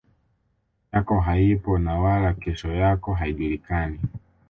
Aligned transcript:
yako 0.93 1.19
haipo 1.19 1.79
na 1.79 1.99
wala 1.99 2.33
kesho 2.33 2.73
yako 2.73 3.13
haijulikani 3.13 3.99